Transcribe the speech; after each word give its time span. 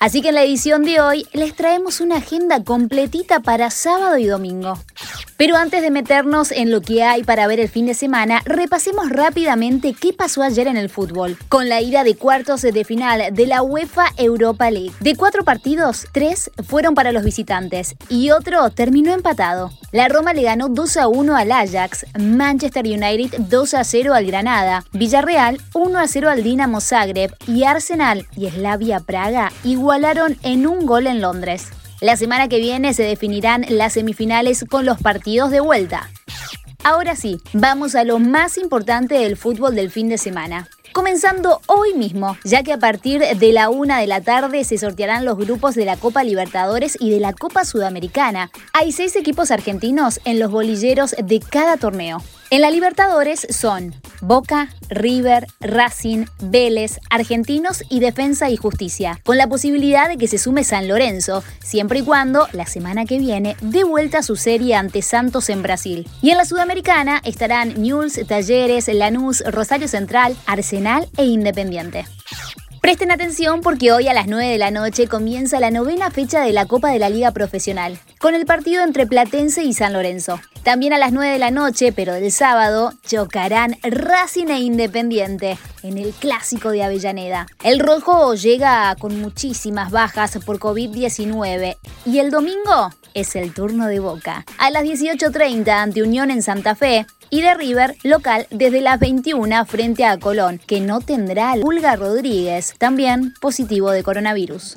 Así 0.00 0.22
que 0.22 0.28
en 0.28 0.34
la 0.34 0.42
edición 0.42 0.82
de 0.82 1.00
hoy 1.00 1.26
les 1.32 1.54
traemos 1.54 2.00
una 2.00 2.16
agenda 2.16 2.62
completita 2.62 3.40
para 3.40 3.70
sábado 3.70 4.18
y 4.18 4.26
domingo. 4.26 4.78
Pero 5.36 5.56
antes 5.56 5.82
de 5.82 5.90
meternos 5.90 6.52
en 6.52 6.70
lo 6.70 6.80
que 6.80 7.02
hay 7.02 7.24
para 7.24 7.46
ver 7.46 7.58
el 7.58 7.68
fin 7.68 7.86
de 7.86 7.94
semana, 7.94 8.40
repasemos 8.44 9.10
rápidamente 9.10 9.92
qué 9.92 10.12
pasó 10.12 10.42
ayer 10.42 10.68
en 10.68 10.76
el 10.76 10.90
fútbol, 10.90 11.36
con 11.48 11.68
la 11.68 11.80
ida 11.80 12.04
de 12.04 12.14
cuartos 12.14 12.62
de 12.62 12.84
final 12.84 13.34
de 13.34 13.46
la 13.46 13.62
UEFA 13.62 14.06
Europa 14.16 14.70
League. 14.70 14.92
De 15.00 15.16
cuatro 15.16 15.44
partidos, 15.44 16.06
tres 16.12 16.50
fueron 16.66 16.94
para 16.94 17.12
los 17.12 17.24
visitantes 17.24 17.96
y 18.08 18.30
otro 18.30 18.70
terminó 18.70 19.12
empatado. 19.12 19.70
La 19.90 20.08
Roma 20.08 20.32
le 20.32 20.42
ganó 20.42 20.68
2 20.68 20.96
a 20.96 21.08
1 21.08 21.36
al 21.36 21.52
Ajax, 21.52 22.06
Manchester 22.18 22.84
United 22.84 23.38
2 23.38 23.74
a 23.74 23.84
0 23.84 24.14
al 24.14 24.26
Granada, 24.26 24.84
Villarreal 24.92 25.60
1 25.72 25.98
a 25.98 26.08
0 26.08 26.30
al 26.30 26.42
Dinamo 26.42 26.80
Zagreb 26.80 27.34
y 27.46 27.64
Arsenal 27.64 28.26
y 28.36 28.50
Slavia 28.50 29.00
Praga 29.00 29.52
igualaron 29.84 30.38
en 30.42 30.66
un 30.66 30.86
gol 30.86 31.06
en 31.06 31.20
Londres. 31.20 31.68
La 32.00 32.16
semana 32.16 32.48
que 32.48 32.56
viene 32.56 32.94
se 32.94 33.02
definirán 33.02 33.66
las 33.68 33.92
semifinales 33.92 34.64
con 34.66 34.86
los 34.86 34.98
partidos 34.98 35.50
de 35.50 35.60
vuelta. 35.60 36.08
Ahora 36.82 37.16
sí, 37.16 37.38
vamos 37.52 37.94
a 37.94 38.02
lo 38.02 38.18
más 38.18 38.56
importante 38.56 39.16
del 39.16 39.36
fútbol 39.36 39.74
del 39.74 39.90
fin 39.90 40.08
de 40.08 40.16
semana. 40.16 40.68
Comenzando 40.94 41.60
hoy 41.66 41.92
mismo, 41.92 42.38
ya 42.44 42.62
que 42.62 42.72
a 42.72 42.78
partir 42.78 43.20
de 43.20 43.52
la 43.52 43.68
una 43.68 43.98
de 43.98 44.06
la 44.06 44.22
tarde 44.22 44.64
se 44.64 44.78
sortearán 44.78 45.26
los 45.26 45.36
grupos 45.36 45.74
de 45.74 45.84
la 45.84 45.98
Copa 45.98 46.24
Libertadores 46.24 46.96
y 46.98 47.10
de 47.10 47.20
la 47.20 47.34
Copa 47.34 47.66
Sudamericana. 47.66 48.50
Hay 48.72 48.90
seis 48.90 49.16
equipos 49.16 49.50
argentinos 49.50 50.18
en 50.24 50.38
los 50.38 50.50
bolilleros 50.50 51.14
de 51.22 51.40
cada 51.40 51.76
torneo. 51.76 52.22
En 52.54 52.60
la 52.60 52.70
Libertadores 52.70 53.48
son 53.50 53.92
Boca, 54.20 54.68
River, 54.88 55.48
Racing, 55.58 56.26
Vélez, 56.40 57.00
Argentinos 57.10 57.82
y 57.90 57.98
Defensa 57.98 58.48
y 58.48 58.56
Justicia, 58.56 59.18
con 59.24 59.38
la 59.38 59.48
posibilidad 59.48 60.08
de 60.08 60.16
que 60.16 60.28
se 60.28 60.38
sume 60.38 60.62
San 60.62 60.86
Lorenzo, 60.86 61.42
siempre 61.58 61.98
y 61.98 62.02
cuando 62.02 62.46
la 62.52 62.64
semana 62.64 63.06
que 63.06 63.18
viene 63.18 63.56
dé 63.60 63.82
vuelta 63.82 64.22
su 64.22 64.36
serie 64.36 64.76
ante 64.76 65.02
Santos 65.02 65.48
en 65.50 65.64
Brasil. 65.64 66.08
Y 66.22 66.30
en 66.30 66.36
la 66.36 66.44
Sudamericana 66.44 67.20
estarán 67.24 67.74
Newell's, 67.82 68.24
Talleres, 68.28 68.86
Lanús, 68.86 69.42
Rosario 69.44 69.88
Central, 69.88 70.36
Arsenal 70.46 71.08
e 71.16 71.24
Independiente. 71.24 72.04
Presten 72.80 73.10
atención 73.10 73.62
porque 73.62 73.90
hoy 73.90 74.06
a 74.06 74.14
las 74.14 74.28
9 74.28 74.46
de 74.46 74.58
la 74.58 74.70
noche 74.70 75.08
comienza 75.08 75.58
la 75.58 75.72
novena 75.72 76.12
fecha 76.12 76.42
de 76.42 76.52
la 76.52 76.66
Copa 76.66 76.92
de 76.92 77.00
la 77.00 77.10
Liga 77.10 77.32
Profesional, 77.32 77.98
con 78.20 78.36
el 78.36 78.46
partido 78.46 78.84
entre 78.84 79.08
Platense 79.08 79.64
y 79.64 79.74
San 79.74 79.92
Lorenzo. 79.92 80.38
También 80.64 80.94
a 80.94 80.98
las 80.98 81.12
9 81.12 81.34
de 81.34 81.38
la 81.38 81.50
noche, 81.50 81.92
pero 81.92 82.14
del 82.14 82.32
sábado, 82.32 82.94
chocarán 83.06 83.76
Racing 83.82 84.46
e 84.48 84.60
Independiente 84.60 85.58
en 85.82 85.98
el 85.98 86.12
clásico 86.12 86.70
de 86.70 86.82
Avellaneda. 86.82 87.46
El 87.62 87.80
rojo 87.80 88.34
llega 88.34 88.96
con 88.98 89.20
muchísimas 89.20 89.90
bajas 89.90 90.38
por 90.44 90.58
COVID-19 90.58 91.76
y 92.06 92.18
el 92.18 92.30
domingo 92.30 92.90
es 93.12 93.36
el 93.36 93.52
turno 93.52 93.88
de 93.88 94.00
Boca. 94.00 94.46
A 94.56 94.70
las 94.70 94.84
18.30 94.84 95.68
ante 95.68 96.02
Unión 96.02 96.30
en 96.30 96.42
Santa 96.42 96.74
Fe, 96.74 97.06
y 97.30 97.42
de 97.42 97.52
River 97.54 97.96
local 98.04 98.46
desde 98.50 98.80
las 98.80 99.00
21 99.00 99.66
frente 99.66 100.04
a 100.04 100.18
Colón, 100.18 100.60
que 100.66 100.80
no 100.80 101.00
tendrá 101.00 101.52
a 101.52 101.96
Rodríguez, 101.96 102.74
también 102.78 103.34
positivo 103.40 103.90
de 103.90 104.04
coronavirus. 104.04 104.76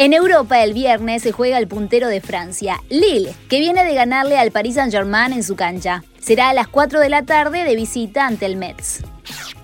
En 0.00 0.14
Europa 0.14 0.64
el 0.64 0.72
viernes 0.72 1.22
se 1.22 1.30
juega 1.30 1.58
el 1.58 1.68
puntero 1.68 2.08
de 2.08 2.22
Francia, 2.22 2.80
Lille, 2.88 3.34
que 3.50 3.58
viene 3.58 3.84
de 3.84 3.92
ganarle 3.92 4.38
al 4.38 4.50
Paris 4.50 4.76
Saint-Germain 4.76 5.34
en 5.34 5.42
su 5.42 5.56
cancha. 5.56 6.04
Será 6.18 6.48
a 6.48 6.54
las 6.54 6.68
4 6.68 7.00
de 7.00 7.10
la 7.10 7.26
tarde 7.26 7.64
de 7.64 7.76
visita 7.76 8.26
ante 8.26 8.46
el 8.46 8.56
Metz. 8.56 9.02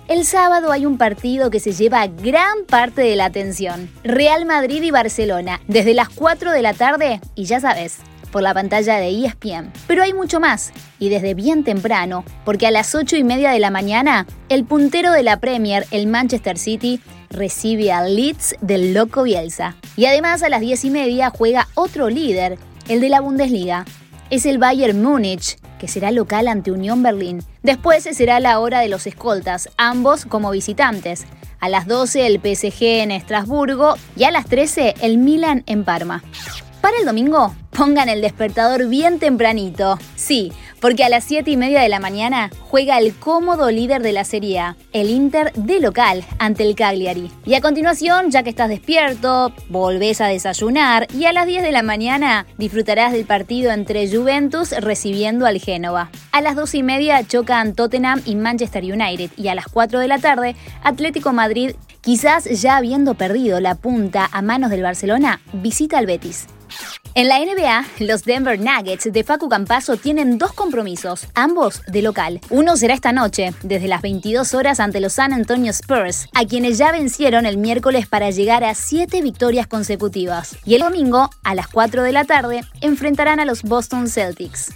El 0.07 0.25
sábado 0.25 0.71
hay 0.71 0.85
un 0.85 0.99
partido 0.99 1.49
que 1.49 1.59
se 1.59 1.71
lleva 1.71 2.05
gran 2.05 2.65
parte 2.67 3.01
de 3.01 3.15
la 3.15 3.25
atención. 3.25 3.89
Real 4.03 4.45
Madrid 4.45 4.83
y 4.83 4.91
Barcelona, 4.91 5.59
desde 5.67 5.95
las 5.95 6.09
4 6.09 6.51
de 6.51 6.61
la 6.61 6.75
tarde 6.75 7.19
y 7.33 7.45
ya 7.45 7.59
sabes, 7.59 7.97
por 8.31 8.41
la 8.41 8.53
pantalla 8.53 8.97
de 8.97 9.09
ESPN. 9.09 9.71
Pero 9.87 10.03
hay 10.03 10.13
mucho 10.13 10.39
más, 10.39 10.71
y 10.99 11.09
desde 11.09 11.33
bien 11.33 11.63
temprano, 11.63 12.23
porque 12.45 12.67
a 12.67 12.71
las 12.71 12.95
8 12.95 13.15
y 13.15 13.23
media 13.23 13.51
de 13.51 13.59
la 13.59 13.71
mañana, 13.71 14.25
el 14.49 14.65
puntero 14.65 15.11
de 15.11 15.23
la 15.23 15.39
Premier, 15.39 15.85
el 15.91 16.07
Manchester 16.07 16.57
City, 16.57 17.01
recibe 17.29 17.91
al 17.91 18.15
Leeds 18.15 18.55
del 18.61 18.93
Loco 18.93 19.23
Bielsa. 19.23 19.75
Y 19.95 20.05
además 20.05 20.43
a 20.43 20.49
las 20.49 20.61
10 20.61 20.85
y 20.85 20.89
media 20.89 21.29
juega 21.29 21.67
otro 21.75 22.09
líder, 22.09 22.57
el 22.87 23.01
de 23.01 23.09
la 23.09 23.21
Bundesliga. 23.21 23.85
Es 24.29 24.45
el 24.45 24.57
Bayern 24.57 25.01
Múnich, 25.01 25.57
que 25.79 25.87
será 25.87 26.11
local 26.11 26.47
ante 26.47 26.71
Unión 26.71 27.03
Berlín. 27.03 27.43
Después 27.63 28.03
será 28.03 28.39
la 28.39 28.59
hora 28.59 28.79
de 28.79 28.89
los 28.89 29.07
escoltas, 29.07 29.69
ambos 29.77 30.25
como 30.25 30.51
visitantes. 30.51 31.25
A 31.59 31.69
las 31.69 31.87
12 31.87 32.27
el 32.27 32.39
PSG 32.39 32.83
en 33.01 33.11
Estrasburgo 33.11 33.95
y 34.15 34.25
a 34.25 34.31
las 34.31 34.45
13 34.45 34.95
el 35.01 35.17
Milan 35.17 35.63
en 35.65 35.83
Parma. 35.83 36.23
Para 36.81 36.97
el 36.99 37.05
domingo, 37.05 37.55
pongan 37.77 38.09
el 38.09 38.21
despertador 38.21 38.87
bien 38.87 39.19
tempranito. 39.19 39.99
Sí, 40.15 40.51
porque 40.81 41.03
a 41.03 41.09
las 41.09 41.23
7 41.25 41.51
y 41.51 41.57
media 41.57 41.79
de 41.79 41.89
la 41.89 41.99
mañana 41.99 42.49
juega 42.59 42.97
el 42.97 43.13
cómodo 43.13 43.69
líder 43.69 44.01
de 44.01 44.13
la 44.13 44.23
Serie 44.23 44.59
A, 44.59 44.75
el 44.93 45.11
Inter 45.11 45.53
de 45.53 45.79
local 45.79 46.25
ante 46.39 46.63
el 46.63 46.75
Cagliari. 46.75 47.31
Y 47.45 47.53
a 47.53 47.61
continuación, 47.61 48.31
ya 48.31 48.41
que 48.41 48.49
estás 48.49 48.69
despierto, 48.69 49.53
volvés 49.69 50.21
a 50.21 50.27
desayunar 50.27 51.07
y 51.13 51.25
a 51.25 51.33
las 51.33 51.45
10 51.45 51.61
de 51.61 51.71
la 51.71 51.83
mañana 51.83 52.47
disfrutarás 52.57 53.11
del 53.11 53.25
partido 53.25 53.71
entre 53.71 54.09
Juventus 54.09 54.71
recibiendo 54.71 55.45
al 55.45 55.59
Génova. 55.59 56.09
A 56.31 56.41
las 56.41 56.55
2 56.55 56.73
y 56.75 56.83
media 56.83 57.23
chocan 57.27 57.75
Tottenham 57.75 58.23
y 58.25 58.35
Manchester 58.35 58.83
United 58.83 59.29
y 59.37 59.49
a 59.49 59.55
las 59.55 59.67
4 59.67 59.99
de 59.99 60.07
la 60.07 60.17
tarde 60.17 60.55
Atlético 60.83 61.31
Madrid, 61.31 61.75
quizás 62.01 62.45
ya 62.45 62.77
habiendo 62.77 63.13
perdido 63.13 63.59
la 63.59 63.75
punta 63.75 64.27
a 64.31 64.41
manos 64.41 64.71
del 64.71 64.81
Barcelona, 64.81 65.41
visita 65.53 65.99
al 65.99 66.07
Betis. 66.07 66.47
En 67.17 67.29
la 67.29 67.39
NBA, 67.39 68.05
los 68.05 68.25
Denver 68.25 68.59
Nuggets 68.59 69.11
de 69.11 69.23
Facu 69.23 69.49
Campaso 69.49 69.97
tienen 69.97 70.37
dos 70.37 70.53
compromisos, 70.53 71.25
ambos 71.33 71.81
de 71.87 72.03
local. 72.03 72.39
Uno 72.51 72.77
será 72.77 72.93
esta 72.93 73.11
noche, 73.11 73.55
desde 73.63 73.87
las 73.87 74.03
22 74.03 74.53
horas 74.53 74.79
ante 74.79 74.99
los 74.99 75.13
San 75.13 75.33
Antonio 75.33 75.71
Spurs, 75.71 76.29
a 76.35 76.45
quienes 76.45 76.77
ya 76.77 76.91
vencieron 76.91 77.47
el 77.47 77.57
miércoles 77.57 78.05
para 78.05 78.29
llegar 78.29 78.63
a 78.63 78.75
siete 78.75 79.23
victorias 79.23 79.65
consecutivas. 79.65 80.57
Y 80.63 80.75
el 80.75 80.81
domingo, 80.81 81.31
a 81.43 81.55
las 81.55 81.67
4 81.69 82.03
de 82.03 82.11
la 82.11 82.23
tarde, 82.23 82.61
enfrentarán 82.81 83.39
a 83.39 83.45
los 83.45 83.63
Boston 83.63 84.09
Celtics. 84.09 84.75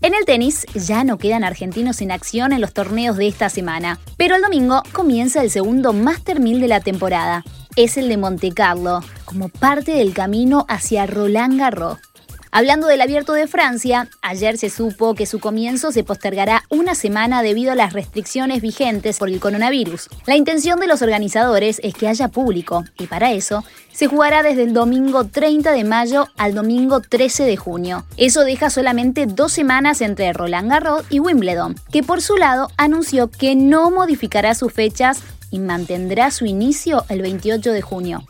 En 0.00 0.14
el 0.14 0.24
tenis 0.24 0.64
ya 0.74 1.04
no 1.04 1.18
quedan 1.18 1.44
argentinos 1.44 2.00
en 2.00 2.12
acción 2.12 2.54
en 2.54 2.62
los 2.62 2.72
torneos 2.72 3.18
de 3.18 3.28
esta 3.28 3.50
semana, 3.50 3.98
pero 4.16 4.36
el 4.36 4.40
domingo 4.40 4.82
comienza 4.92 5.42
el 5.42 5.50
segundo 5.50 5.92
Master 5.92 6.40
1000 6.40 6.62
de 6.62 6.68
la 6.68 6.80
temporada 6.80 7.44
es 7.76 7.96
el 7.96 8.08
de 8.08 8.16
Monte 8.16 8.52
Carlo, 8.52 9.00
como 9.24 9.48
parte 9.48 9.92
del 9.92 10.14
camino 10.14 10.64
hacia 10.68 11.06
Roland 11.06 11.58
Garros. 11.58 11.98
Hablando 12.56 12.86
del 12.86 13.00
abierto 13.00 13.32
de 13.32 13.48
Francia, 13.48 14.08
ayer 14.22 14.58
se 14.58 14.70
supo 14.70 15.16
que 15.16 15.26
su 15.26 15.40
comienzo 15.40 15.90
se 15.90 16.04
postergará 16.04 16.62
una 16.68 16.94
semana 16.94 17.42
debido 17.42 17.72
a 17.72 17.74
las 17.74 17.92
restricciones 17.92 18.62
vigentes 18.62 19.18
por 19.18 19.28
el 19.28 19.40
coronavirus. 19.40 20.08
La 20.26 20.36
intención 20.36 20.78
de 20.78 20.86
los 20.86 21.02
organizadores 21.02 21.80
es 21.82 21.94
que 21.94 22.06
haya 22.06 22.28
público 22.28 22.84
y 22.96 23.08
para 23.08 23.32
eso 23.32 23.64
se 23.92 24.06
jugará 24.06 24.44
desde 24.44 24.62
el 24.62 24.72
domingo 24.72 25.24
30 25.24 25.72
de 25.72 25.82
mayo 25.82 26.28
al 26.36 26.54
domingo 26.54 27.00
13 27.00 27.42
de 27.42 27.56
junio. 27.56 28.04
Eso 28.16 28.44
deja 28.44 28.70
solamente 28.70 29.26
dos 29.26 29.50
semanas 29.50 30.00
entre 30.00 30.32
Roland 30.32 30.70
Garros 30.70 31.04
y 31.10 31.18
Wimbledon, 31.18 31.74
que 31.90 32.04
por 32.04 32.22
su 32.22 32.36
lado 32.36 32.68
anunció 32.76 33.32
que 33.32 33.56
no 33.56 33.90
modificará 33.90 34.54
sus 34.54 34.72
fechas 34.72 35.24
y 35.54 35.60
mantendrá 35.60 36.32
su 36.32 36.46
inicio 36.46 37.04
el 37.08 37.22
28 37.22 37.70
de 37.70 37.80
junio. 37.80 38.24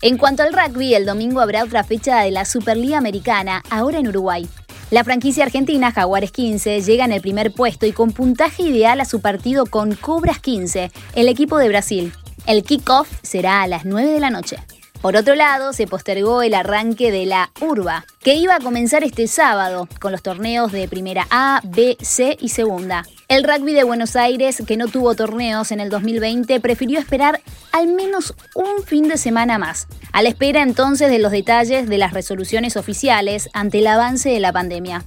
En 0.00 0.16
cuanto 0.16 0.42
al 0.42 0.54
rugby, 0.54 0.94
el 0.94 1.04
domingo 1.04 1.42
habrá 1.42 1.64
otra 1.64 1.84
fecha 1.84 2.20
de 2.20 2.30
la 2.30 2.46
Superliga 2.46 2.96
Americana, 2.96 3.62
ahora 3.68 3.98
en 3.98 4.08
Uruguay. 4.08 4.48
La 4.90 5.04
franquicia 5.04 5.44
argentina 5.44 5.92
Jaguares 5.92 6.32
15 6.32 6.80
llega 6.80 7.04
en 7.04 7.12
el 7.12 7.20
primer 7.20 7.52
puesto 7.52 7.84
y 7.84 7.92
con 7.92 8.12
puntaje 8.12 8.62
ideal 8.62 9.02
a 9.02 9.04
su 9.04 9.20
partido 9.20 9.66
con 9.66 9.94
Cobras 9.94 10.38
15, 10.38 10.90
el 11.14 11.28
equipo 11.28 11.58
de 11.58 11.68
Brasil. 11.68 12.14
El 12.46 12.62
kickoff 12.62 13.10
será 13.22 13.62
a 13.62 13.66
las 13.66 13.84
9 13.84 14.10
de 14.10 14.20
la 14.20 14.30
noche. 14.30 14.56
Por 15.02 15.16
otro 15.16 15.34
lado, 15.34 15.72
se 15.72 15.88
postergó 15.88 16.42
el 16.42 16.54
arranque 16.54 17.10
de 17.10 17.26
la 17.26 17.50
Urba, 17.60 18.04
que 18.20 18.34
iba 18.34 18.54
a 18.54 18.60
comenzar 18.60 19.02
este 19.02 19.26
sábado, 19.26 19.88
con 20.00 20.12
los 20.12 20.22
torneos 20.22 20.70
de 20.70 20.86
Primera 20.86 21.26
A, 21.28 21.60
B, 21.64 21.96
C 22.00 22.38
y 22.40 22.50
Segunda. 22.50 23.04
El 23.26 23.42
rugby 23.42 23.72
de 23.72 23.82
Buenos 23.82 24.14
Aires, 24.14 24.62
que 24.64 24.76
no 24.76 24.86
tuvo 24.86 25.16
torneos 25.16 25.72
en 25.72 25.80
el 25.80 25.90
2020, 25.90 26.60
prefirió 26.60 27.00
esperar 27.00 27.40
al 27.72 27.88
menos 27.88 28.32
un 28.54 28.84
fin 28.84 29.08
de 29.08 29.16
semana 29.16 29.58
más, 29.58 29.88
a 30.12 30.22
la 30.22 30.28
espera 30.28 30.62
entonces 30.62 31.10
de 31.10 31.18
los 31.18 31.32
detalles 31.32 31.88
de 31.88 31.98
las 31.98 32.12
resoluciones 32.12 32.76
oficiales 32.76 33.50
ante 33.54 33.80
el 33.80 33.88
avance 33.88 34.28
de 34.28 34.38
la 34.38 34.52
pandemia. 34.52 35.02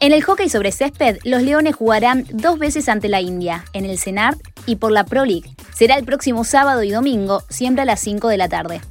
En 0.00 0.12
el 0.12 0.22
hockey 0.22 0.50
sobre 0.50 0.70
césped, 0.70 1.16
los 1.24 1.42
Leones 1.42 1.76
jugarán 1.76 2.26
dos 2.30 2.58
veces 2.58 2.90
ante 2.90 3.08
la 3.08 3.22
India, 3.22 3.64
en 3.72 3.86
el 3.86 3.96
Senat 3.96 4.36
y 4.66 4.76
por 4.76 4.92
la 4.92 5.04
Pro 5.04 5.24
League. 5.24 5.50
Será 5.74 5.96
el 5.96 6.04
próximo 6.04 6.44
sábado 6.44 6.82
y 6.82 6.90
domingo, 6.90 7.42
siempre 7.48 7.82
a 7.82 7.86
las 7.86 8.00
5 8.00 8.28
de 8.28 8.36
la 8.36 8.48
tarde. 8.50 8.82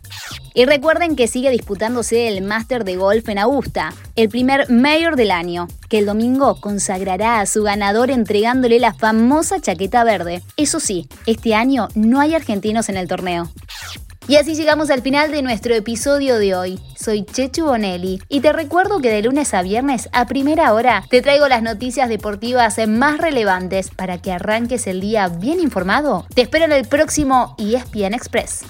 Y 0.54 0.66
recuerden 0.66 1.16
que 1.16 1.28
sigue 1.28 1.52
disputándose 1.52 2.28
el 2.28 2.42
Máster 2.42 2.84
de 2.84 2.96
Golf 2.96 3.30
en 3.30 3.40
Augusta, 3.40 3.94
el 4.16 4.30
primer 4.30 4.70
mayor 4.70 5.16
del 5.16 5.32
año, 5.32 5.68
que 5.90 6.00
el 6.00 6.06
domingo 6.06 6.60
consagrará 6.60 7.40
a 7.40 7.46
su 7.46 7.64
ganador 7.64 8.12
entregándole 8.12 8.80
la 8.80 8.94
famosa 8.94 9.60
chaqueta 9.60 10.04
verde. 10.04 10.42
Eso 10.58 10.80
sí, 10.80 11.08
este 11.26 11.56
año 11.56 11.88
no 11.96 12.20
hay 12.20 12.36
argentinos 12.36 12.90
en 12.90 12.98
el 12.98 13.08
torneo. 13.08 13.50
Y 14.30 14.36
así 14.36 14.54
llegamos 14.54 14.92
al 14.92 15.02
final 15.02 15.32
de 15.32 15.42
nuestro 15.42 15.74
episodio 15.74 16.38
de 16.38 16.54
hoy. 16.54 16.80
Soy 16.96 17.26
Chechu 17.26 17.66
Bonelli 17.66 18.22
y 18.30 18.42
te 18.42 18.54
recuerdo 18.54 19.00
que 19.00 19.10
de 19.10 19.24
lunes 19.24 19.56
a 19.56 19.64
viernes 19.64 20.08
a 20.12 20.28
primera 20.28 20.72
hora 20.72 21.04
te 21.10 21.24
traigo 21.24 21.48
las 21.48 21.64
noticias 21.64 22.10
deportivas 22.10 22.78
más 22.88 23.18
relevantes 23.18 23.90
para 23.90 24.20
que 24.20 24.32
arranques 24.32 24.86
el 24.86 25.02
día 25.02 25.30
bien 25.30 25.60
informado. 25.60 26.28
Te 26.36 26.44
espero 26.44 26.66
en 26.66 26.74
el 26.74 26.88
próximo 26.88 27.56
ESPN 27.58 28.14
Express. 28.14 28.66